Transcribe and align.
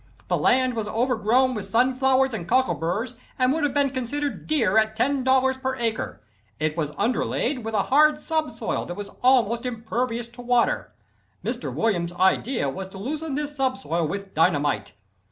The 0.29 0.35
land 0.37 0.73
was 0.73 0.87
overgrown 0.87 1.53
with 1.53 1.65
sunflowers 1.65 2.33
and 2.33 2.47
cockleburs 2.49 3.13
and 3.37 3.53
would 3.53 3.63
have 3.63 3.75
been 3.75 3.91
considered 3.91 4.47
dear 4.47 4.79
at 4.79 4.97
$10 4.97 5.61
per 5.61 5.75
acre. 5.75 6.21
It 6.59 6.75
was 6.75 6.91
underlaid 6.97 7.63
with 7.63 7.75
a 7.75 7.83
hard 7.83 8.19
subsoil 8.19 8.85
that 8.87 8.97
was 8.97 9.11
almost 9.21 9.63
impervious 9.63 10.27
to 10.29 10.41
water. 10.41 10.91
Mr. 11.45 11.71
Williams' 11.71 12.13
idea 12.13 12.67
was 12.67 12.87
to 12.87 12.97
loosen 12.97 13.35
this 13.35 13.55
subsoil 13.55 14.07
with 14.07 14.33
dynamite. 14.33 14.93